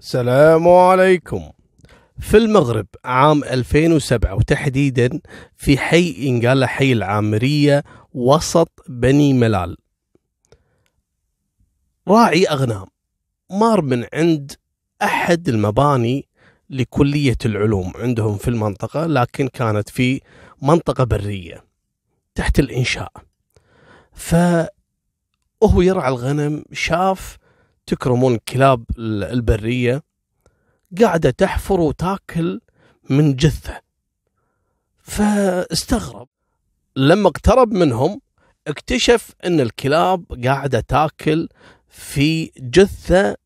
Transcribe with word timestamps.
السلام 0.00 0.68
عليكم. 0.68 1.50
في 2.20 2.36
المغرب 2.36 2.86
عام 3.04 3.44
2007 3.44 4.34
وتحديدا 4.34 5.20
في 5.56 5.78
حي 5.78 6.14
ينقال 6.18 6.64
حي 6.64 6.92
العامرية 6.92 7.84
وسط 8.14 8.84
بني 8.88 9.32
ملال. 9.32 9.76
راعي 12.08 12.46
أغنام 12.46 12.86
مار 13.50 13.82
من 13.82 14.06
عند 14.14 14.52
أحد 15.02 15.48
المباني 15.48 16.28
لكلية 16.70 17.38
العلوم 17.44 17.92
عندهم 17.96 18.36
في 18.36 18.48
المنطقة 18.48 19.06
لكن 19.06 19.48
كانت 19.48 19.88
في 19.88 20.20
منطقة 20.62 21.04
برية 21.04 21.64
تحت 22.34 22.58
الإنشاء. 22.58 23.12
فهو 24.12 24.70
يرعى 25.80 26.08
الغنم 26.08 26.64
شاف 26.72 27.40
تكرمون 27.90 28.34
الكلاب 28.34 28.84
البرية 28.98 30.02
قاعدة 31.00 31.30
تحفر 31.30 31.80
وتاكل 31.80 32.60
من 33.10 33.36
جثة. 33.36 33.80
فاستغرب. 35.02 36.28
لما 36.96 37.28
اقترب 37.28 37.72
منهم 37.72 38.20
اكتشف 38.66 39.34
إن 39.44 39.60
الكلاب 39.60 40.24
قاعدة 40.44 40.80
تاكل 40.80 41.48
في 41.88 42.52
جثة 42.56 43.36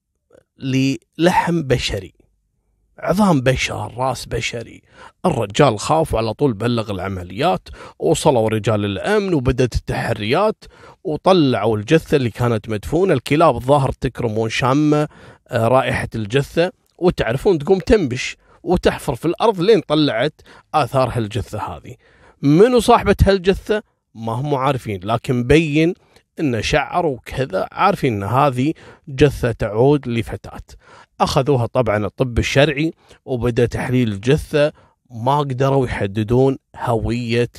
للحم 0.58 1.62
بشري. 1.62 2.14
عظام 3.04 3.40
بشر 3.40 3.92
راس 3.96 4.26
بشري. 4.26 4.82
الرجال 5.26 5.78
خاف 5.78 6.16
على 6.16 6.34
طول 6.34 6.52
بلغ 6.52 6.90
العمليات 6.90 7.68
وصلوا 7.98 8.48
رجال 8.48 8.84
الأمن 8.84 9.34
وبدت 9.34 9.74
التحريات 9.74 10.64
وطلعوا 11.04 11.76
الجثة 11.76 12.16
اللي 12.16 12.30
كانت 12.30 12.68
مدفونة. 12.68 13.14
الكلاب 13.14 13.58
ظاهر 13.58 13.92
تكرمون 13.92 14.48
شامة 14.50 15.08
آه، 15.48 15.68
رائحة 15.68 16.08
الجثة 16.14 16.72
وتعرفون 16.98 17.58
تقوم 17.58 17.78
تنبش 17.78 18.36
وتحفر 18.62 19.14
في 19.14 19.24
الأرض 19.24 19.60
لين 19.60 19.80
طلعت 19.80 20.40
آثار 20.74 21.10
هالجثة 21.12 21.58
هذه. 21.58 21.94
منو 22.42 22.80
صاحبة 22.80 23.16
هالجثة؟ 23.26 23.82
ما 24.14 24.32
هم 24.32 24.54
عارفين 24.54 25.00
لكن 25.04 25.44
بين 25.44 25.94
إن 26.40 26.62
شعر 26.62 27.06
وكذا 27.06 27.68
عارفين 27.72 28.22
إن 28.22 28.28
هذه 28.28 28.72
جثة 29.08 29.52
تعود 29.52 30.08
لفتاة. 30.08 30.62
أخذوها 31.20 31.66
طبعا 31.66 32.06
الطب 32.06 32.38
الشرعي 32.38 32.92
وبدأ 33.24 33.66
تحليل 33.66 34.12
الجثة 34.12 34.72
ما 35.10 35.38
قدروا 35.38 35.86
يحددون 35.86 36.58
هوية 36.76 37.50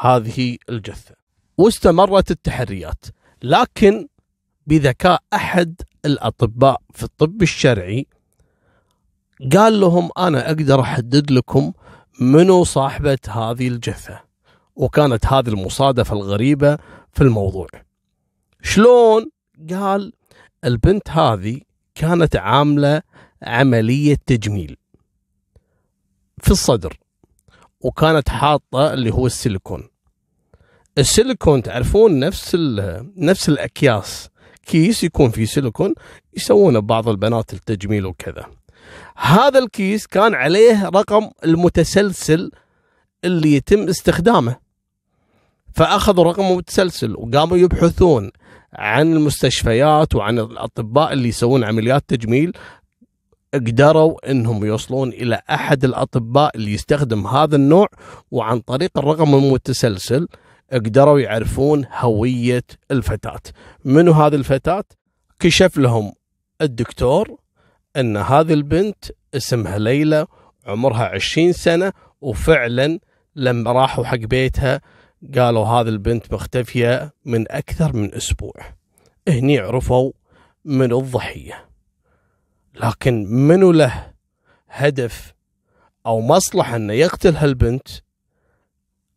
هذه 0.00 0.56
الجثة. 0.68 1.14
واستمرت 1.58 2.30
التحريات 2.30 3.04
لكن 3.42 4.08
بذكاء 4.66 5.22
أحد 5.34 5.82
الأطباء 6.04 6.80
في 6.94 7.02
الطب 7.02 7.42
الشرعي 7.42 8.06
قال 9.56 9.80
لهم 9.80 10.10
أنا 10.18 10.46
أقدر 10.46 10.80
أحدد 10.80 11.30
لكم 11.30 11.72
منو 12.20 12.64
صاحبة 12.64 13.18
هذه 13.28 13.68
الجثة. 13.68 14.20
وكانت 14.76 15.26
هذه 15.26 15.48
المصادفة 15.48 16.16
الغريبة 16.16 16.78
في 17.12 17.20
الموضوع. 17.20 17.66
شلون؟ 18.62 19.30
قال 19.70 20.12
البنت 20.64 21.10
هذه 21.10 21.60
كانت 21.94 22.36
عاملة 22.36 23.02
عملية 23.42 24.18
تجميل 24.26 24.76
في 26.38 26.50
الصدر 26.50 26.98
وكانت 27.80 28.28
حاطة 28.28 28.92
اللي 28.92 29.10
هو 29.10 29.26
السيليكون. 29.26 29.88
السيليكون 30.98 31.62
تعرفون 31.62 32.18
نفس 32.18 32.56
نفس 33.16 33.48
الأكياس 33.48 34.28
كيس 34.66 35.04
يكون 35.04 35.30
فيه 35.30 35.44
سيليكون 35.44 35.94
يسوونه 36.34 36.78
بعض 36.78 37.08
البنات 37.08 37.52
التجميل 37.52 38.06
وكذا. 38.06 38.46
هذا 39.16 39.58
الكيس 39.58 40.06
كان 40.06 40.34
عليه 40.34 40.88
رقم 40.88 41.30
المتسلسل 41.44 42.50
اللي 43.24 43.54
يتم 43.54 43.88
استخدامه. 43.88 44.61
فأخذوا 45.74 46.24
رقم 46.24 46.56
متسلسل 46.56 47.14
وقاموا 47.16 47.56
يبحثون 47.56 48.30
عن 48.72 49.12
المستشفيات 49.12 50.14
وعن 50.14 50.38
الأطباء 50.38 51.12
اللي 51.12 51.28
يسوون 51.28 51.64
عمليات 51.64 52.04
تجميل 52.08 52.52
قدروا 53.54 54.30
إنهم 54.30 54.64
يوصلون 54.64 55.08
إلى 55.08 55.40
أحد 55.50 55.84
الأطباء 55.84 56.56
اللي 56.56 56.72
يستخدم 56.72 57.26
هذا 57.26 57.56
النوع 57.56 57.88
وعن 58.30 58.60
طريق 58.60 58.98
الرقم 58.98 59.34
المتسلسل 59.34 60.28
قدروا 60.72 61.20
يعرفون 61.20 61.84
هوية 61.98 62.64
الفتاة. 62.90 63.40
منو 63.84 64.12
هذه 64.12 64.34
الفتاة؟ 64.34 64.84
كشف 65.40 65.76
لهم 65.76 66.12
الدكتور 66.60 67.36
إن 67.96 68.16
هذه 68.16 68.52
البنت 68.52 69.04
اسمها 69.34 69.78
ليلى 69.78 70.26
عمرها 70.66 71.04
20 71.04 71.52
سنة 71.52 71.92
وفعلا 72.20 72.98
لما 73.36 73.72
راحوا 73.72 74.04
حق 74.04 74.16
بيتها 74.16 74.80
قالوا 75.34 75.66
هذه 75.66 75.88
البنت 75.88 76.32
مختفية 76.32 77.12
من 77.24 77.52
أكثر 77.52 77.96
من 77.96 78.14
أسبوع. 78.14 78.54
هني 79.28 79.58
عرفوا 79.58 80.12
من 80.64 80.92
الضحية. 80.92 81.68
لكن 82.74 83.24
منو 83.24 83.72
له 83.72 84.12
هدف 84.68 85.34
أو 86.06 86.20
مصلحة 86.20 86.76
أنه 86.76 86.92
يقتل 86.92 87.36
هالبنت؟ 87.36 87.88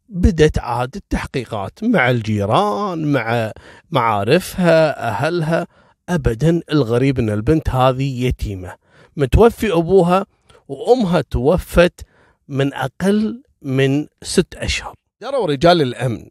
بدت 0.09 0.59
عاد 0.59 0.95
التحقيقات 0.95 1.83
مع 1.83 2.09
الجيران 2.09 3.11
مع 3.11 3.51
معارفها 3.91 5.07
أهلها. 5.09 5.67
أبدا 6.09 6.61
الغريب 6.71 7.19
أن 7.19 7.29
البنت 7.29 7.69
هذه 7.69 8.25
يتيمة. 8.25 8.75
متوفي 9.17 9.73
أبوها 9.73 10.25
وأمها 10.67 11.21
توفت 11.21 12.01
من 12.47 12.73
أقل 12.73 13.43
من 13.61 14.07
ست 14.21 14.55
أشهر. 14.55 15.04
دروا 15.25 15.47
رجال 15.47 15.81
الأمن 15.81 16.25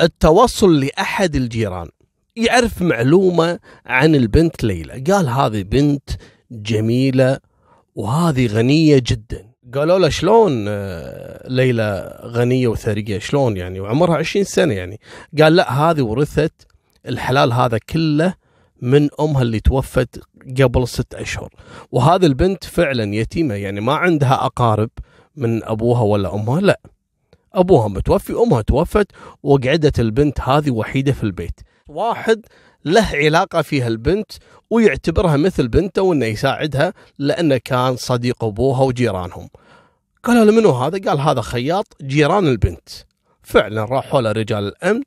التوصل 0.00 0.80
لأحد 0.80 1.36
الجيران 1.36 1.88
يعرف 2.36 2.82
معلومة 2.82 3.58
عن 3.86 4.14
البنت 4.14 4.64
ليلى. 4.64 5.04
قال 5.12 5.28
هذه 5.28 5.62
بنت 5.62 6.10
جميلة 6.50 7.38
وهذه 7.94 8.46
غنية 8.46 9.02
جدا. 9.06 9.50
قالوا 9.74 9.98
له 9.98 10.08
شلون 10.08 10.64
آه، 10.68 11.48
ليلى 11.48 12.20
غنية 12.24 12.68
وثرية؟ 12.68 13.18
شلون 13.18 13.56
يعني؟ 13.56 13.80
وعمرها 13.80 14.16
20 14.16 14.44
سنة 14.44 14.74
يعني. 14.74 15.00
قال 15.40 15.56
لا 15.56 15.72
هذه 15.72 16.02
ورثت 16.02 16.66
الحلال 17.08 17.52
هذا 17.52 17.78
كله 17.78 18.34
من 18.82 19.08
أمها 19.20 19.42
اللي 19.42 19.60
توفت 19.60 20.20
قبل 20.58 20.88
ست 20.88 21.14
أشهر. 21.14 21.54
وهذه 21.92 22.26
البنت 22.26 22.64
فعلا 22.64 23.14
يتيمة 23.14 23.54
يعني 23.54 23.80
ما 23.80 23.94
عندها 23.94 24.46
أقارب 24.46 24.90
من 25.36 25.64
أبوها 25.64 26.02
ولا 26.02 26.34
أمها 26.34 26.60
لا. 26.60 26.80
أبوها 27.54 27.88
متوفي 27.88 28.32
أمها 28.32 28.62
توفت 28.62 29.06
وقعدت 29.42 30.00
البنت 30.00 30.40
هذه 30.40 30.70
وحيدة 30.70 31.12
في 31.12 31.24
البيت. 31.24 31.60
واحد 31.88 32.46
له 32.84 33.06
علاقة 33.12 33.62
فيها 33.62 33.88
البنت 33.88 34.32
ويعتبرها 34.70 35.36
مثل 35.36 35.68
بنته 35.68 36.02
وإنه 36.02 36.26
يساعدها 36.26 36.92
لأنه 37.18 37.56
كان 37.56 37.96
صديق 37.96 38.44
أبوها 38.44 38.82
وجيرانهم. 38.82 39.48
قالوا 40.24 40.44
له 40.44 40.52
منو 40.52 40.70
هذا؟ 40.70 41.10
قال 41.10 41.20
هذا 41.20 41.40
خياط 41.40 41.96
جيران 42.02 42.46
البنت. 42.46 42.88
فعلا 43.42 43.84
راحوا 43.84 44.20
له 44.20 44.32
رجال 44.32 44.64
الأمن 44.64 45.02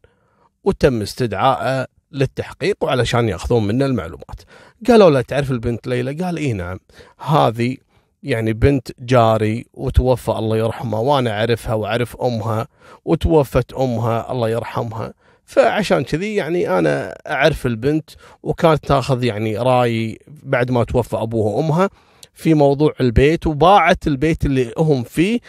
وتم 0.63 1.01
استدعائه 1.01 1.87
للتحقيق 2.11 2.77
وعلشان 2.81 3.29
يأخذون 3.29 3.67
منه 3.67 3.85
المعلومات. 3.85 4.41
قالوا 4.87 5.09
له 5.09 5.21
تعرف 5.21 5.51
البنت 5.51 5.87
ليلى؟ 5.87 6.23
قال 6.23 6.37
إي 6.37 6.53
نعم. 6.53 6.79
هذه 7.17 7.77
يعني 8.23 8.53
بنت 8.53 8.87
جاري 8.99 9.65
وتوفى 9.73 10.31
الله 10.31 10.57
يرحمها 10.57 10.99
وأنا 10.99 11.31
أعرفها 11.39 11.73
وأعرف 11.73 12.21
أمها 12.21 12.67
وتوفت 13.05 13.73
أمها 13.73 14.31
الله 14.31 14.49
يرحمها. 14.49 15.13
فعشان 15.45 16.03
كذي 16.03 16.35
يعني 16.35 16.79
أنا 16.79 17.15
أعرف 17.27 17.65
البنت 17.65 18.09
وكانت 18.43 18.85
تاخذ 18.85 19.23
يعني 19.23 19.57
رايي 19.57 20.19
بعد 20.27 20.71
ما 20.71 20.83
توفى 20.83 21.15
أبوها 21.17 21.55
وأمها 21.55 21.89
في 22.33 22.53
موضوع 22.53 22.93
البيت 23.01 23.47
وباعت 23.47 24.07
البيت 24.07 24.45
اللي 24.45 24.73
هم 24.77 25.03
فيه 25.03 25.39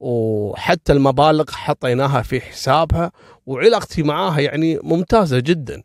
وحتى 0.00 0.92
المبالغ 0.92 1.50
حطيناها 1.50 2.22
في 2.22 2.40
حسابها 2.40 3.12
وعلاقتي 3.46 4.02
معاها 4.02 4.40
يعني 4.40 4.78
ممتازة 4.82 5.38
جدا. 5.38 5.82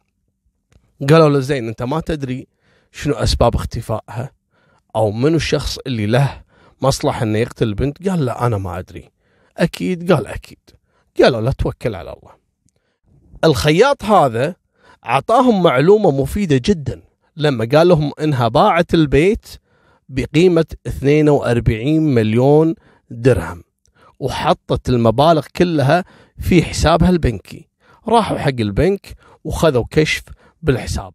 قالوا 1.10 1.30
له 1.30 1.39
زين 1.39 1.68
أنت 1.68 1.83
ما 1.83 2.00
تدري 2.00 2.48
شنو 2.92 3.13
أسباب 3.13 3.56
اختفائها. 3.56 4.37
أو 4.98 5.12
منو 5.12 5.36
الشخص 5.36 5.78
اللي 5.88 6.06
له 6.06 6.42
مصلحة 6.82 7.24
إنه 7.24 7.38
يقتل 7.38 7.68
البنت 7.68 8.10
قال 8.10 8.26
لا 8.26 8.46
أنا 8.46 8.58
ما 8.58 8.80
أدري. 8.80 9.10
أكيد 9.58 10.12
قال 10.12 10.28
أكيد. 10.28 10.60
قالوا 11.22 11.42
لا 11.42 11.52
توكل 11.52 11.96
على 11.96 12.10
الله. 12.14 12.32
الخياط 13.44 14.04
هذا 14.04 14.56
أعطاهم 15.06 15.64
معلومة 15.64 16.12
مفيدة 16.12 16.62
جدا. 16.66 17.02
لما 17.36 17.70
قال 17.72 17.88
لهم 17.88 18.12
إنها 18.20 18.48
باعت 18.48 18.94
البيت 18.94 19.48
بقيمة 20.10 20.66
42 20.88 22.02
مليون 22.02 22.76
درهم 23.10 23.64
وحطت 24.20 24.90
المبالغ 24.90 25.46
كلها 25.56 26.06
في 26.40 26.64
حسابها 26.64 27.10
البنكي. 27.10 27.68
راحوا 28.08 28.38
حق 28.38 28.60
البنك 28.60 29.16
وخذوا 29.44 29.84
كشف 29.92 30.24
بالحساب. 30.62 31.14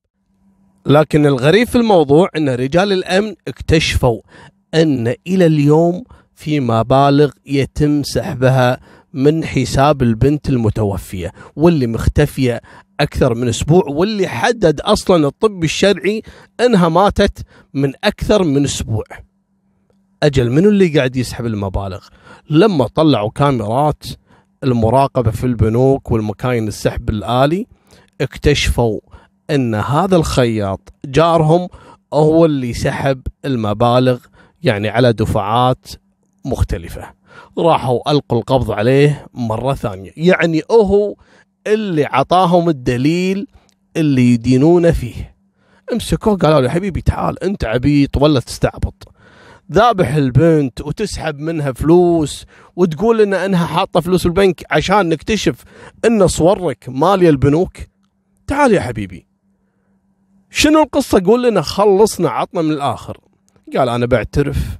لكن 0.86 1.26
الغريب 1.26 1.68
في 1.68 1.76
الموضوع 1.76 2.28
إن 2.36 2.48
رجال 2.48 2.92
الأمن 2.92 3.34
اكتشفوا 3.48 4.20
إن 4.74 5.14
إلى 5.26 5.46
اليوم 5.46 6.04
في 6.34 6.60
مبالغ 6.60 7.30
يتم 7.46 8.02
سحبها 8.02 8.80
من 9.12 9.44
حساب 9.44 10.02
البنت 10.02 10.48
المتوفية 10.48 11.32
واللي 11.56 11.86
مختفية 11.86 12.60
أكثر 13.00 13.34
من 13.34 13.48
أسبوع 13.48 13.84
واللي 13.88 14.28
حدد 14.28 14.80
أصلا 14.80 15.26
الطب 15.26 15.64
الشرعي 15.64 16.22
إنها 16.60 16.88
ماتت 16.88 17.46
من 17.74 17.92
أكثر 18.04 18.44
من 18.44 18.64
أسبوع. 18.64 19.04
أجل 20.22 20.50
منو 20.50 20.68
اللي 20.68 20.88
قاعد 20.88 21.16
يسحب 21.16 21.46
المبالغ؟ 21.46 22.06
لما 22.50 22.86
طلعوا 22.86 23.30
كاميرات 23.30 24.04
المراقبة 24.64 25.30
في 25.30 25.44
البنوك 25.44 26.10
والمكاين 26.10 26.68
السحب 26.68 27.10
الآلي 27.10 27.66
اكتشفوا 28.20 29.00
إن 29.54 29.74
هذا 29.74 30.16
الخياط 30.16 30.92
جارهم 31.04 31.68
هو 32.14 32.44
اللي 32.44 32.72
سحب 32.72 33.22
المبالغ 33.44 34.18
يعني 34.62 34.88
على 34.88 35.12
دفعات 35.12 35.86
مختلفة. 36.44 37.14
راحوا 37.58 38.10
ألقوا 38.10 38.38
القبض 38.38 38.70
عليه 38.70 39.26
مرة 39.34 39.74
ثانية، 39.74 40.10
يعني 40.16 40.62
هو 40.70 41.14
اللي 41.66 42.04
عطاهم 42.04 42.68
الدليل 42.68 43.46
اللي 43.96 44.32
يدينونه 44.32 44.90
فيه. 44.90 45.34
امسكوه 45.92 46.36
قالوا 46.36 46.60
له 46.60 46.68
حبيبي 46.68 47.00
تعال 47.00 47.44
أنت 47.44 47.64
عبيط 47.64 48.16
ولا 48.16 48.40
تستعبط. 48.40 49.08
ذابح 49.72 50.14
البنت 50.14 50.80
وتسحب 50.80 51.38
منها 51.38 51.72
فلوس 51.72 52.44
وتقول 52.76 53.18
لنا 53.18 53.44
إنها 53.44 53.66
حاطة 53.66 54.00
فلوس 54.00 54.26
البنك 54.26 54.64
عشان 54.70 55.08
نكتشف 55.08 55.64
إن 56.04 56.26
صورك 56.26 56.84
مالية 56.88 57.30
البنوك 57.30 57.76
تعال 58.46 58.72
يا 58.72 58.80
حبيبي 58.80 59.26
شنو 60.54 60.82
القصة؟ 60.82 61.22
قول 61.26 61.42
لنا 61.42 61.62
خلصنا 61.62 62.30
عطنا 62.30 62.62
من 62.62 62.72
الآخر. 62.72 63.18
قال 63.76 63.88
أنا 63.88 64.06
بعترف 64.06 64.78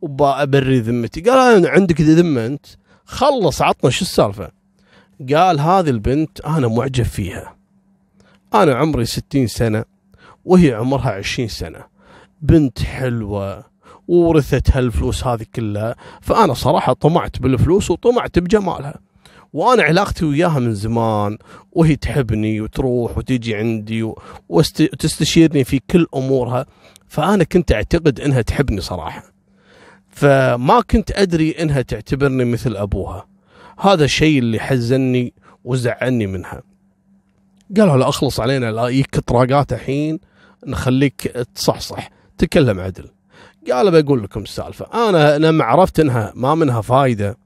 وبأبري 0.00 0.80
ذمتي. 0.80 1.20
قال 1.20 1.56
أنا 1.56 1.68
عندك 1.68 2.00
ذمة 2.00 2.46
أنت؟ 2.46 2.66
خلص 3.04 3.62
عطنا 3.62 3.90
شو 3.90 4.04
السالفة؟ 4.04 4.50
قال 5.34 5.60
هذه 5.60 5.90
البنت 5.90 6.40
أنا 6.40 6.68
معجب 6.68 7.04
فيها. 7.04 7.56
أنا 8.54 8.74
عمري 8.74 9.04
ستين 9.04 9.46
سنة 9.46 9.84
وهي 10.44 10.74
عمرها 10.74 11.10
عشرين 11.10 11.48
سنة. 11.48 11.84
بنت 12.42 12.82
حلوة 12.82 13.64
وورثت 14.08 14.70
هالفلوس 14.70 15.26
هذه 15.26 15.46
كلها. 15.54 15.96
فأنا 16.20 16.54
صراحة 16.54 16.92
طمعت 16.92 17.38
بالفلوس 17.38 17.90
وطمعت 17.90 18.38
بجمالها. 18.38 18.94
وأنا 19.52 19.82
علاقتي 19.82 20.24
وياها 20.24 20.58
من 20.58 20.74
زمان 20.74 21.38
وهي 21.72 21.96
تحبني 21.96 22.60
وتروح 22.60 23.18
وتيجي 23.18 23.54
عندي 23.54 24.12
وتستشيرني 24.48 25.64
في 25.64 25.80
كل 25.90 26.06
أمورها. 26.14 26.66
فأنا 27.08 27.44
كنت 27.44 27.72
أعتقد 27.72 28.20
إنها 28.20 28.42
تحبني 28.42 28.80
صراحة. 28.80 29.22
فما 30.10 30.80
كنت 30.80 31.10
أدري 31.10 31.50
إنها 31.50 31.82
تعتبرني 31.82 32.44
مثل 32.44 32.76
أبوها. 32.76 33.26
هذا 33.78 34.04
الشيء 34.04 34.38
اللي 34.38 34.58
حزني 34.58 35.32
وزعلني 35.64 36.26
منها. 36.26 36.62
قالوا 37.76 37.96
لا 37.96 38.08
أخلص 38.08 38.40
علينا 38.40 38.72
لا 38.72 38.88
يك 38.88 39.18
طراقات 39.18 39.72
الحين 39.72 40.18
نخليك 40.66 41.22
تصحصح. 41.54 42.10
تكلم 42.38 42.80
عدل. 42.80 43.10
قال 43.72 44.02
بقول 44.02 44.22
لكم 44.22 44.40
السالفة. 44.40 45.08
أنا 45.08 45.38
لما 45.38 45.64
عرفت 45.64 46.00
إنها 46.00 46.32
ما 46.36 46.54
منها 46.54 46.80
فايدة. 46.80 47.36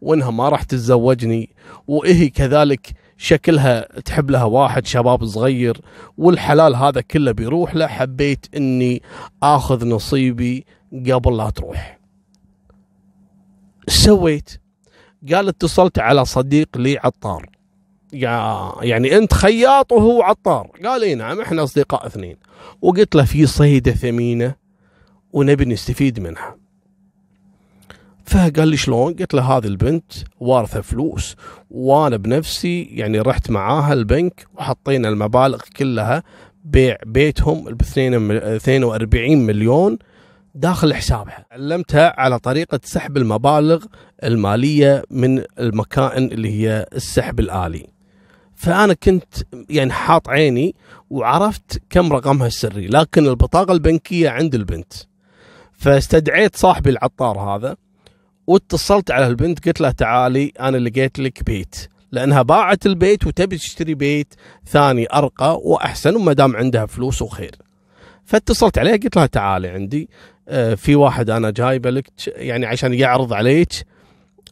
وإنها 0.00 0.30
ما 0.30 0.48
راح 0.48 0.62
تتزوجني. 0.62 1.50
وإهي 1.86 2.28
كذلك 2.28 2.92
شكلها 3.16 4.00
تحب 4.00 4.30
لها 4.30 4.44
واحد 4.44 4.86
شباب 4.86 5.24
صغير 5.24 5.80
والحلال 6.18 6.76
هذا 6.76 7.00
كله 7.00 7.32
بيروح 7.32 7.74
له. 7.74 7.86
حبيت 7.86 8.46
إني 8.56 9.02
آخذ 9.42 9.86
نصيبي 9.86 10.66
قبل 10.92 11.36
لا 11.36 11.50
تروح. 11.50 11.98
سويت. 13.88 14.50
قال 15.32 15.48
اتصلت 15.48 15.98
على 15.98 16.24
صديق 16.24 16.68
لي 16.76 16.98
عطار. 16.98 17.50
يعني 18.12 19.16
أنت 19.16 19.34
خياط 19.34 19.92
وهو 19.92 20.22
عطار. 20.22 20.70
قال 20.84 21.02
اي 21.02 21.14
نعم 21.14 21.40
إحنا 21.40 21.62
أصدقاء 21.62 22.06
اثنين. 22.06 22.36
وقلت 22.82 23.14
له 23.14 23.24
في 23.24 23.46
صيده 23.46 23.92
ثمينة 23.92 24.54
ونبي 25.32 25.64
نستفيد 25.64 26.20
منها. 26.20 26.61
فقال 28.32 28.68
لي 28.68 28.76
شلون؟ 28.76 29.14
قلت 29.14 29.34
له 29.34 29.42
هذه 29.42 29.66
البنت 29.66 30.12
وارثة 30.40 30.80
فلوس 30.80 31.36
وأنا 31.70 32.16
بنفسي 32.16 32.82
يعني 32.82 33.20
رحت 33.20 33.50
معاها 33.50 33.92
البنك 33.92 34.46
وحطينا 34.54 35.08
المبالغ 35.08 35.60
كلها 35.76 36.22
بيع 36.64 36.96
بيتهم 37.06 37.64
ب 37.64 37.82
42 37.82 39.36
مليون 39.36 39.98
داخل 40.54 40.94
حسابها. 40.94 41.46
علمتها 41.52 42.20
على 42.20 42.38
طريقة 42.38 42.80
سحب 42.84 43.16
المبالغ 43.16 43.84
المالية 44.24 45.02
من 45.10 45.42
المكائن 45.58 46.24
اللي 46.24 46.50
هي 46.50 46.86
السحب 46.94 47.40
الآلي. 47.40 47.86
فأنا 48.54 48.94
كنت 48.94 49.34
يعني 49.70 49.92
حاط 49.92 50.28
عيني 50.28 50.74
وعرفت 51.10 51.82
كم 51.90 52.12
رقمها 52.12 52.46
السري 52.46 52.86
لكن 52.86 53.26
البطاقة 53.26 53.72
البنكية 53.72 54.30
عند 54.30 54.54
البنت. 54.54 54.92
فاستدعيت 55.72 56.56
صاحبي 56.56 56.90
العطار 56.90 57.38
هذا 57.38 57.76
واتصلت 58.46 59.10
على 59.10 59.26
البنت 59.26 59.66
قلت 59.66 59.80
لها 59.80 59.90
تعالي 59.90 60.52
أنا 60.60 60.76
لقيت 60.76 61.18
لك 61.18 61.42
بيت. 61.44 61.88
لأنها 62.12 62.42
باعت 62.42 62.86
البيت 62.86 63.26
وتبي 63.26 63.56
تشتري 63.56 63.94
بيت 63.94 64.34
ثاني 64.66 65.06
أرقى 65.14 65.60
وأحسن 65.64 66.16
وما 66.16 66.32
دام 66.32 66.56
عندها 66.56 66.86
فلوس 66.86 67.22
وخير. 67.22 67.54
فاتصلت 68.24 68.78
عليها 68.78 68.96
قلت 68.96 69.16
لها 69.16 69.26
تعالي 69.26 69.68
عندي. 69.68 70.08
آه، 70.48 70.74
في 70.74 70.94
واحد 70.94 71.30
أنا 71.30 71.50
جايبه 71.50 71.90
لك 71.90 72.10
يعني 72.26 72.66
عشان 72.66 72.94
يعرض 72.94 73.32
عليك 73.32 73.72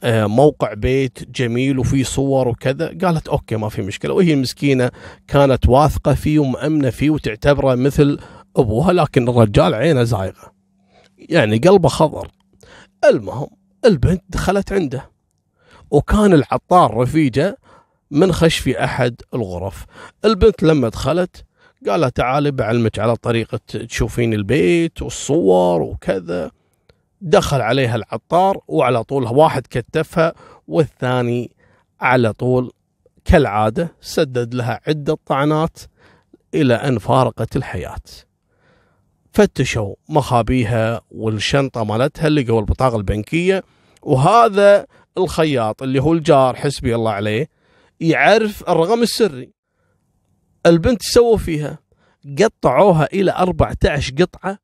آه، 0.04 0.26
موقع 0.26 0.75
بيت 0.75 1.31
جميل 1.31 1.78
وفي 1.78 2.04
صور 2.04 2.48
وكذا. 2.48 2.87
قالت 2.87 3.28
أوكي 3.28 3.56
ما 3.56 3.69
في 3.69 3.82
مشكلة. 3.82 4.14
وهي 4.14 4.32
المسكينه 4.34 4.90
كانت 5.28 5.69
واثقة 5.69 6.14
فيه 6.14 6.38
ومأمنة 6.38 6.90
فيه 6.90 7.10
وتعتبره 7.10 7.75
مثل 7.75 8.19
أبوها 8.56 8.92
لكن 8.92 9.28
الرجال 9.28 9.75
عينه 9.75 10.02
زايغة. 10.02 10.52
يعني 11.19 11.58
قلبه 11.58 11.88
خضر. 11.88 12.28
المهم 13.04 13.60
البنت 13.85 14.23
دخلت 14.29 14.73
عنده. 14.73 15.11
وكان 15.91 16.32
العطار 16.32 16.97
رفيجة 16.97 17.59
من 18.11 18.32
خش 18.32 18.59
في 18.59 18.85
أحد 18.85 19.15
الغرف. 19.35 19.87
البنت 20.25 20.62
لما 20.62 20.88
دخلت 20.88 21.44
قال 21.88 22.11
تعالي 22.12 22.50
بعلمك 22.50 22.99
على 22.99 23.17
طريقة 23.17 23.61
تشوفين 23.69 24.35
البيت 24.35 25.03
والصور 25.03 25.82
وكذا. 25.82 26.50
دخل 27.21 27.61
عليها 27.61 27.97
العطار 27.97 28.61
وعلى 28.69 29.04
طول 29.04 29.25
واحد 29.25 29.66
كتفها 29.71 30.35
والثاني 30.69 31.50
على 32.00 32.33
طول 32.33 32.73
كالعادة 33.25 33.95
سدد 34.00 34.54
لها 34.54 34.81
عدة 34.87 35.19
طعنات 35.26 35.78
إلى 36.54 36.75
أن 36.75 36.99
فارقت 36.99 37.57
الحياة. 37.57 38.00
فتشوا 39.33 39.95
مخابيها 40.09 41.00
والشنطة 41.11 41.85
مالتها 41.85 42.28
لقوا 42.28 42.61
البطاقة 42.61 42.97
البنكية 42.97 43.62
وهذا 44.02 44.87
الخياط 45.19 45.83
اللي 45.83 46.02
هو 46.02 46.12
الجار 46.12 46.57
حسبي 46.57 46.95
الله 46.95 47.12
عليه 47.12 47.49
يعرف 48.00 48.69
الرقم 48.69 49.02
السري. 49.02 49.50
البنت 50.66 51.02
سووا 51.02 51.37
فيها 51.37 51.78
قطعوها 52.38 53.09
إلى 53.12 53.30
14 53.33 54.12
قطعة 54.19 54.59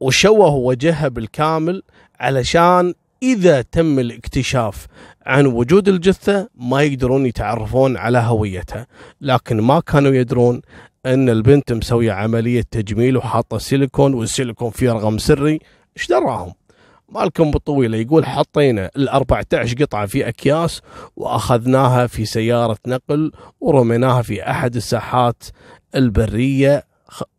وشوهوا 0.00 0.68
وجهها 0.68 1.08
بالكامل 1.08 1.82
علشان 2.20 2.94
إذا 3.22 3.62
تم 3.62 3.98
الاكتشاف 3.98 4.86
عن 5.26 5.46
وجود 5.46 5.88
الجثة 5.88 6.48
ما 6.54 6.82
يقدرون 6.82 7.26
يتعرفون 7.26 7.96
على 7.96 8.18
هويتها. 8.18 8.86
لكن 9.20 9.60
ما 9.60 9.80
كانوا 9.80 10.12
يدرون 10.12 10.60
أن 11.06 11.28
البنت 11.28 11.72
مسوية 11.72 12.12
عملية 12.12 12.62
تجميل 12.70 13.16
وحاطة 13.16 13.58
سيليكون 13.58 14.14
والسيليكون 14.14 14.70
فيه 14.70 14.92
رقم 14.92 15.18
سري. 15.18 15.58
إيش 15.96 16.08
دراهم؟ 16.08 16.52
مالكم 17.08 17.50
بالطويلة 17.50 17.98
يقول 17.98 18.26
حطينا 18.26 18.90
ال 18.96 19.08
14 19.08 19.76
قطعة 19.84 20.06
في 20.06 20.28
أكياس 20.28 20.82
وأخذناها 21.16 22.06
في 22.06 22.24
سيارة 22.24 22.78
نقل 22.86 23.32
ورميناها 23.60 24.22
في 24.22 24.50
أحد 24.50 24.76
الساحات 24.76 25.42
البرية 25.94 26.84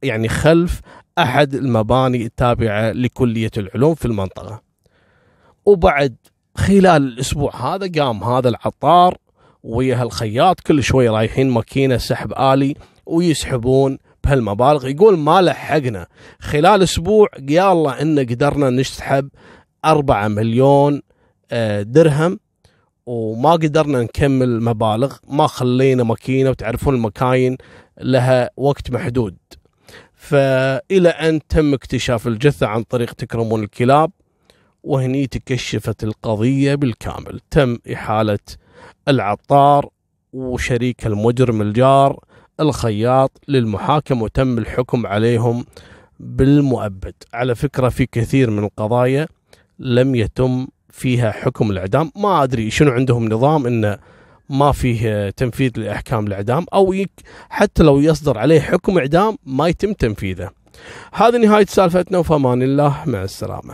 يعني 0.04 0.30
خلف 0.30 0.82
أحد 1.18 1.54
المباني 1.54 2.26
التابعة 2.26 2.92
لكلية 2.92 3.52
العلوم 3.58 3.96
في 3.96 4.06
المنطقة. 4.06 4.62
وبعد 5.66 6.16
خلال 6.56 6.88
الأسبوع 6.88 7.76
هذا 7.76 7.92
قام 8.02 8.24
هذا 8.24 8.50
العطار 8.50 9.18
ويا 9.64 10.04
الخياط 10.04 10.60
كل 10.60 10.84
شوي 10.84 11.10
رايحين 11.10 11.50
ماكينة 11.50 11.98
سحب 11.98 12.34
آلي 12.34 12.76
ويسحبون 13.06 13.98
بهالمبالغ. 14.24 14.88
يقول 14.88 15.18
ما 15.18 15.42
لحقنا. 15.42 16.08
خلال 16.40 16.84
أسبوع 16.84 17.28
يا 17.50 17.72
الله 17.72 18.02
إن 18.02 18.20
قدرنا 18.20 18.70
نسحب 18.70 19.30
4 19.86 20.28
مليون 20.28 21.02
آه، 21.52 21.82
درهم 21.82 22.40
وما 23.06 23.52
قدرنا 23.52 24.02
نكمل 24.02 24.64
مبالغ 24.64 25.18
ما 25.28 25.48
خلينا 25.48 26.04
ماكينة 26.04 26.50
وتعرفون 26.50 26.96
المكاين 26.96 27.58
لها 28.02 28.50
وقت 28.58 28.92
محدود. 28.92 29.38
فإلى 30.14 31.10
أن 31.10 31.40
تم 31.50 31.74
اكتشاف 31.74 32.28
الجثة 32.28 32.68
عن 32.68 32.84
طريق 32.84 33.14
تكرمون 33.14 33.64
الكلاب 33.64 34.12
وهني 34.84 35.28
تكشفت 35.28 36.04
القضية 36.04 36.76
بالكامل. 36.76 37.40
تم 37.52 37.78
إحالة 37.94 38.40
العطار 39.08 39.90
وشريك 40.34 41.08
المجرم 41.08 41.62
الجار 41.62 42.24
الخياط 42.60 43.32
للمحاكمة 43.48 44.24
وتم 44.24 44.58
الحكم 44.58 45.08
عليهم 45.08 45.66
بالمؤبد. 46.20 47.14
على 47.34 47.56
فكرة 47.56 47.90
في 47.90 48.06
كثير 48.06 48.50
من 48.50 48.64
القضايا 48.64 49.28
لم 49.80 50.16
يتم 50.16 50.68
فيها 50.90 51.32
حكم 51.32 51.72
الإعدام. 51.72 52.12
ما 52.16 52.44
أدري 52.44 52.70
شنو 52.70 52.92
عندهم 52.92 53.30
نظام 53.30 53.68
إنه 53.68 53.98
ما 54.50 54.72
فيه 54.72 55.30
تنفيذ 55.30 55.72
لأحكام 55.76 56.28
الإعدام 56.28 56.66
أو 56.74 56.94
يك 56.94 57.12
حتى 57.50 57.84
لو 57.84 58.00
يصدر 58.00 58.38
عليه 58.38 58.60
حكم 58.60 58.98
إعدام 58.98 59.38
ما 59.46 59.68
يتم 59.68 59.94
تنفيذه. 59.94 60.50
هذه 61.14 61.38
نهاية 61.38 61.66
سالفتنا 61.66 62.18
وفمان 62.18 62.62
الله 62.62 63.04
مع 63.06 63.24
السلامة. 63.24 63.74